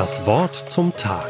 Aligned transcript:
Das 0.00 0.24
Wort 0.24 0.56
zum 0.70 0.96
Tag. 0.96 1.28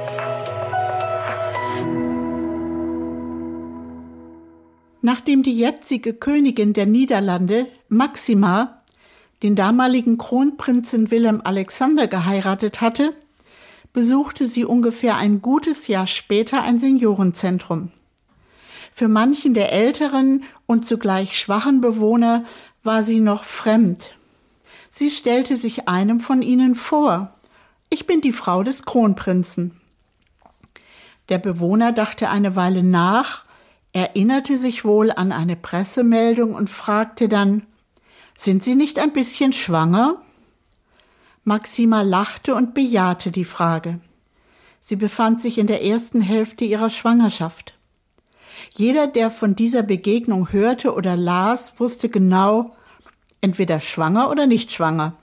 Nachdem 5.02 5.42
die 5.42 5.58
jetzige 5.58 6.14
Königin 6.14 6.72
der 6.72 6.86
Niederlande, 6.86 7.66
Maxima, 7.88 8.84
den 9.42 9.56
damaligen 9.56 10.18
Kronprinzen 10.18 11.10
Willem 11.10 11.40
Alexander 11.42 12.06
geheiratet 12.06 12.80
hatte, 12.80 13.12
besuchte 13.92 14.46
sie 14.46 14.64
ungefähr 14.64 15.16
ein 15.16 15.42
gutes 15.42 15.88
Jahr 15.88 16.06
später 16.06 16.62
ein 16.62 16.78
Seniorenzentrum. 16.78 17.90
Für 18.94 19.08
manchen 19.08 19.52
der 19.52 19.72
älteren 19.72 20.44
und 20.66 20.86
zugleich 20.86 21.36
schwachen 21.36 21.80
Bewohner 21.80 22.44
war 22.84 23.02
sie 23.02 23.18
noch 23.18 23.42
fremd. 23.42 24.14
Sie 24.90 25.10
stellte 25.10 25.56
sich 25.56 25.88
einem 25.88 26.20
von 26.20 26.40
ihnen 26.40 26.76
vor. 26.76 27.34
Ich 27.92 28.06
bin 28.06 28.20
die 28.20 28.32
Frau 28.32 28.62
des 28.62 28.84
Kronprinzen. 28.84 29.80
Der 31.28 31.38
Bewohner 31.38 31.90
dachte 31.90 32.30
eine 32.30 32.54
Weile 32.54 32.84
nach, 32.84 33.44
erinnerte 33.92 34.56
sich 34.56 34.84
wohl 34.84 35.10
an 35.10 35.32
eine 35.32 35.56
Pressemeldung 35.56 36.54
und 36.54 36.70
fragte 36.70 37.28
dann 37.28 37.66
Sind 38.38 38.62
Sie 38.62 38.76
nicht 38.76 39.00
ein 39.00 39.12
bisschen 39.12 39.52
schwanger? 39.52 40.22
Maxima 41.42 42.02
lachte 42.02 42.54
und 42.54 42.74
bejahte 42.74 43.32
die 43.32 43.44
Frage. 43.44 43.98
Sie 44.80 44.96
befand 44.96 45.40
sich 45.40 45.58
in 45.58 45.66
der 45.66 45.84
ersten 45.84 46.20
Hälfte 46.20 46.64
ihrer 46.64 46.90
Schwangerschaft. 46.90 47.74
Jeder, 48.70 49.08
der 49.08 49.30
von 49.30 49.56
dieser 49.56 49.82
Begegnung 49.82 50.52
hörte 50.52 50.94
oder 50.94 51.16
las, 51.16 51.74
wusste 51.78 52.08
genau, 52.08 52.76
entweder 53.40 53.80
schwanger 53.80 54.30
oder 54.30 54.46
nicht 54.46 54.70
schwanger. 54.70 55.16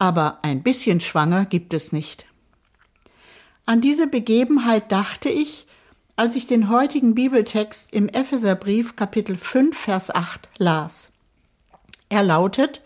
Aber 0.00 0.38
ein 0.40 0.62
bisschen 0.62 0.98
schwanger 1.00 1.44
gibt 1.44 1.74
es 1.74 1.92
nicht. 1.92 2.24
An 3.66 3.82
diese 3.82 4.06
Begebenheit 4.06 4.90
dachte 4.90 5.28
ich, 5.28 5.66
als 6.16 6.36
ich 6.36 6.46
den 6.46 6.70
heutigen 6.70 7.14
Bibeltext 7.14 7.92
im 7.92 8.08
Epheserbrief 8.08 8.96
Kapitel 8.96 9.36
5 9.36 9.76
Vers 9.76 10.12
8 10.14 10.48
las. 10.56 11.10
Er 12.08 12.22
lautet, 12.22 12.80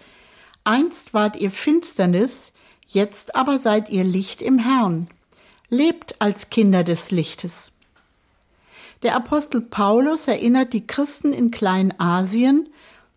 Einst 0.64 1.14
wart 1.14 1.36
ihr 1.36 1.52
Finsternis, 1.52 2.52
jetzt 2.84 3.36
aber 3.36 3.60
seid 3.60 3.90
ihr 3.90 4.02
Licht 4.02 4.42
im 4.42 4.58
Herrn. 4.58 5.06
Lebt 5.68 6.20
als 6.20 6.50
Kinder 6.50 6.82
des 6.82 7.12
Lichtes. 7.12 7.74
Der 9.04 9.14
Apostel 9.14 9.60
Paulus 9.60 10.26
erinnert 10.26 10.72
die 10.72 10.84
Christen 10.84 11.32
in 11.32 11.52
Kleinasien, 11.52 12.70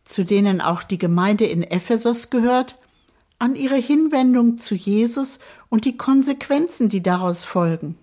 zu 0.03 0.23
denen 0.23 0.61
auch 0.61 0.83
die 0.83 0.99
Gemeinde 0.99 1.45
in 1.45 1.63
Ephesus 1.63 2.29
gehört, 2.29 2.75
an 3.39 3.55
ihre 3.55 3.75
Hinwendung 3.75 4.57
zu 4.57 4.75
Jesus 4.75 5.39
und 5.69 5.85
die 5.85 5.97
Konsequenzen, 5.97 6.89
die 6.89 7.03
daraus 7.03 7.43
folgen. 7.43 7.97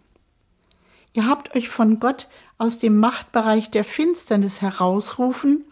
Ihr 1.13 1.27
habt 1.27 1.55
euch 1.57 1.69
von 1.69 2.01
Gott 2.01 2.29
aus 2.59 2.79
dem 2.79 2.99
Machtbereich 2.99 3.71
der 3.71 3.85
Finsternis 3.85 4.61
herausrufen 4.61 5.65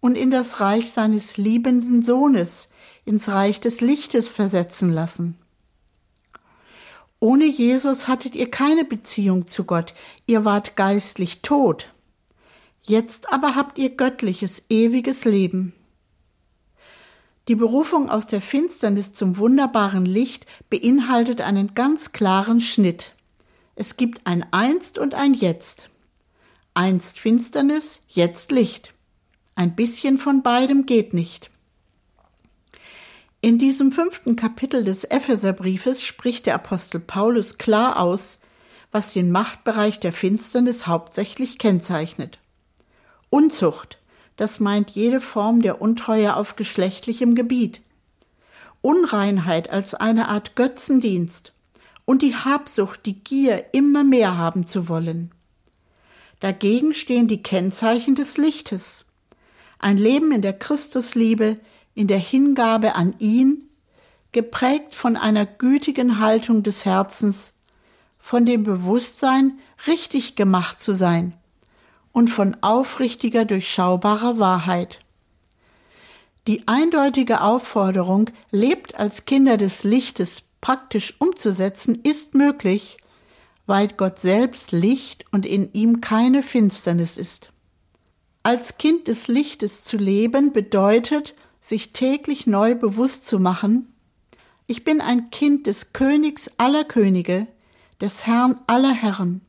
und 0.00 0.16
in 0.16 0.30
das 0.30 0.60
Reich 0.60 0.90
seines 0.92 1.36
liebenden 1.36 2.02
Sohnes, 2.02 2.68
ins 3.04 3.28
Reich 3.28 3.60
des 3.60 3.80
Lichtes 3.80 4.28
versetzen 4.28 4.90
lassen. 4.90 5.36
Ohne 7.18 7.44
Jesus 7.44 8.08
hattet 8.08 8.34
ihr 8.34 8.50
keine 8.50 8.84
Beziehung 8.84 9.46
zu 9.46 9.64
Gott, 9.64 9.92
ihr 10.26 10.44
wart 10.44 10.76
geistlich 10.76 11.42
tot. 11.42 11.92
Jetzt 12.82 13.32
aber 13.32 13.56
habt 13.56 13.78
ihr 13.78 13.90
göttliches, 13.90 14.66
ewiges 14.70 15.26
Leben. 15.26 15.74
Die 17.48 17.54
Berufung 17.54 18.10
aus 18.10 18.26
der 18.26 18.40
Finsternis 18.40 19.12
zum 19.12 19.38
wunderbaren 19.38 20.04
Licht 20.04 20.46
beinhaltet 20.68 21.40
einen 21.40 21.74
ganz 21.74 22.12
klaren 22.12 22.60
Schnitt. 22.60 23.14
Es 23.74 23.96
gibt 23.96 24.26
ein 24.26 24.46
Einst 24.52 24.98
und 24.98 25.14
ein 25.14 25.34
Jetzt. 25.34 25.90
Einst 26.74 27.18
Finsternis, 27.18 28.00
jetzt 28.08 28.52
Licht. 28.52 28.94
Ein 29.54 29.74
bisschen 29.74 30.18
von 30.18 30.42
beidem 30.42 30.86
geht 30.86 31.14
nicht. 31.14 31.50
In 33.42 33.58
diesem 33.58 33.90
fünften 33.90 34.36
Kapitel 34.36 34.84
des 34.84 35.04
Epheserbriefes 35.04 36.02
spricht 36.02 36.46
der 36.46 36.54
Apostel 36.54 37.00
Paulus 37.00 37.56
klar 37.56 37.98
aus, 37.98 38.40
was 38.92 39.12
den 39.12 39.30
Machtbereich 39.30 39.98
der 39.98 40.12
Finsternis 40.12 40.86
hauptsächlich 40.86 41.58
kennzeichnet. 41.58 42.38
Unzucht, 43.30 43.99
das 44.40 44.58
meint 44.58 44.88
jede 44.92 45.20
Form 45.20 45.60
der 45.60 45.82
Untreue 45.82 46.34
auf 46.34 46.56
geschlechtlichem 46.56 47.34
Gebiet. 47.34 47.82
Unreinheit 48.80 49.68
als 49.68 49.92
eine 49.92 50.28
Art 50.28 50.56
Götzendienst 50.56 51.52
und 52.06 52.22
die 52.22 52.34
Habsucht, 52.34 53.04
die 53.04 53.22
Gier, 53.22 53.66
immer 53.72 54.02
mehr 54.02 54.38
haben 54.38 54.66
zu 54.66 54.88
wollen. 54.88 55.30
Dagegen 56.40 56.94
stehen 56.94 57.28
die 57.28 57.42
Kennzeichen 57.42 58.14
des 58.14 58.38
Lichtes. 58.38 59.04
Ein 59.78 59.98
Leben 59.98 60.32
in 60.32 60.40
der 60.40 60.54
Christusliebe, 60.54 61.58
in 61.94 62.06
der 62.06 62.18
Hingabe 62.18 62.94
an 62.94 63.14
ihn, 63.18 63.68
geprägt 64.32 64.94
von 64.94 65.18
einer 65.18 65.44
gütigen 65.44 66.18
Haltung 66.18 66.62
des 66.62 66.86
Herzens, 66.86 67.52
von 68.18 68.46
dem 68.46 68.62
Bewusstsein, 68.62 69.58
richtig 69.86 70.34
gemacht 70.34 70.80
zu 70.80 70.94
sein 70.94 71.34
und 72.12 72.28
von 72.28 72.56
aufrichtiger, 72.60 73.44
durchschaubarer 73.44 74.38
Wahrheit. 74.38 75.00
Die 76.46 76.66
eindeutige 76.66 77.42
Aufforderung, 77.42 78.30
lebt 78.50 78.94
als 78.94 79.24
Kinder 79.24 79.56
des 79.56 79.84
Lichtes 79.84 80.42
praktisch 80.60 81.20
umzusetzen, 81.20 82.00
ist 82.02 82.34
möglich, 82.34 82.96
weil 83.66 83.88
Gott 83.88 84.18
selbst 84.18 84.72
Licht 84.72 85.24
und 85.32 85.46
in 85.46 85.72
ihm 85.72 86.00
keine 86.00 86.42
Finsternis 86.42 87.16
ist. 87.16 87.52
Als 88.42 88.78
Kind 88.78 89.06
des 89.06 89.28
Lichtes 89.28 89.84
zu 89.84 89.96
leben 89.96 90.52
bedeutet, 90.52 91.34
sich 91.60 91.92
täglich 91.92 92.46
neu 92.46 92.74
bewusst 92.74 93.26
zu 93.26 93.38
machen, 93.38 93.86
ich 94.66 94.84
bin 94.84 95.00
ein 95.00 95.30
Kind 95.30 95.66
des 95.66 95.92
Königs 95.92 96.52
aller 96.56 96.84
Könige, 96.84 97.48
des 98.00 98.26
Herrn 98.26 98.60
aller 98.66 98.92
Herren. 98.92 99.40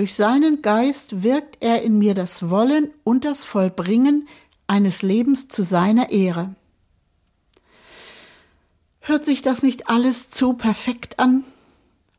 Durch 0.00 0.14
seinen 0.14 0.62
Geist 0.62 1.22
wirkt 1.24 1.58
er 1.60 1.82
in 1.82 1.98
mir 1.98 2.14
das 2.14 2.48
Wollen 2.48 2.90
und 3.04 3.26
das 3.26 3.44
Vollbringen 3.44 4.26
eines 4.66 5.02
Lebens 5.02 5.48
zu 5.48 5.62
seiner 5.62 6.08
Ehre. 6.08 6.54
Hört 9.00 9.26
sich 9.26 9.42
das 9.42 9.62
nicht 9.62 9.90
alles 9.90 10.30
zu 10.30 10.54
perfekt 10.54 11.18
an? 11.18 11.44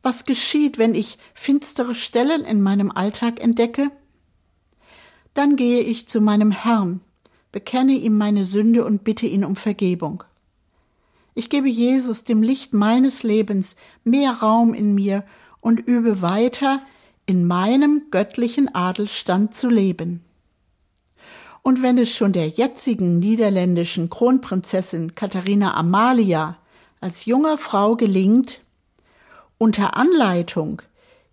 Was 0.00 0.26
geschieht, 0.26 0.78
wenn 0.78 0.94
ich 0.94 1.18
finstere 1.34 1.96
Stellen 1.96 2.44
in 2.44 2.62
meinem 2.62 2.92
Alltag 2.92 3.42
entdecke? 3.42 3.90
Dann 5.34 5.56
gehe 5.56 5.80
ich 5.80 6.06
zu 6.06 6.20
meinem 6.20 6.52
Herrn, 6.52 7.00
bekenne 7.50 7.94
ihm 7.94 8.16
meine 8.16 8.44
Sünde 8.44 8.84
und 8.84 9.02
bitte 9.02 9.26
ihn 9.26 9.44
um 9.44 9.56
Vergebung. 9.56 10.22
Ich 11.34 11.50
gebe 11.50 11.68
Jesus, 11.68 12.22
dem 12.22 12.44
Licht 12.44 12.74
meines 12.74 13.24
Lebens, 13.24 13.74
mehr 14.04 14.34
Raum 14.34 14.72
in 14.72 14.94
mir 14.94 15.24
und 15.60 15.80
übe 15.80 16.22
weiter, 16.22 16.80
in 17.26 17.46
meinem 17.46 18.06
göttlichen 18.10 18.74
Adelstand 18.74 19.54
zu 19.54 19.68
leben. 19.68 20.24
Und 21.62 21.82
wenn 21.82 21.96
es 21.96 22.10
schon 22.14 22.32
der 22.32 22.48
jetzigen 22.48 23.20
niederländischen 23.20 24.10
Kronprinzessin 24.10 25.14
Katharina 25.14 25.74
Amalia 25.74 26.58
als 27.00 27.24
junger 27.24 27.56
Frau 27.56 27.94
gelingt, 27.94 28.60
unter 29.58 29.96
Anleitung 29.96 30.82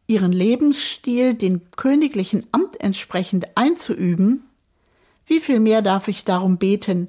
ihren 0.05 0.31
Lebensstil 0.31 1.33
den 1.33 1.71
königlichen 1.71 2.45
Amt 2.51 2.79
entsprechend 2.81 3.47
einzuüben, 3.55 4.43
wie 5.25 5.39
viel 5.39 5.59
mehr 5.59 5.81
darf 5.81 6.07
ich 6.07 6.25
darum 6.25 6.57
beten, 6.57 7.07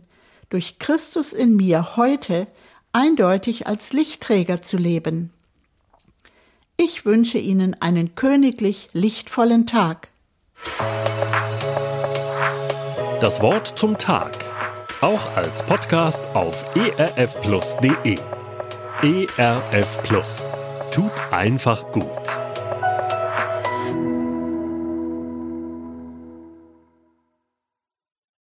durch 0.51 0.79
Christus 0.79 1.33
in 1.33 1.57
mir 1.57 1.97
heute 1.97 2.47
eindeutig 2.93 3.67
als 3.67 3.93
Lichtträger 3.93 4.63
zu 4.63 4.77
leben. 4.77 5.31
Ich 6.83 7.05
wünsche 7.05 7.37
Ihnen 7.37 7.77
einen 7.81 8.15
königlich 8.15 8.89
lichtvollen 8.95 9.67
Tag. 9.67 10.09
Das 13.21 13.43
Wort 13.43 13.79
zum 13.79 13.99
Tag. 13.99 14.33
Auch 15.03 15.37
als 15.37 15.63
Podcast 15.63 16.27
auf 16.35 16.65
erfplus.de. 16.75 18.17
ERF 19.03 20.03
Plus. 20.05 20.47
Tut 20.91 21.13
einfach 21.31 21.93
gut. 21.93 22.40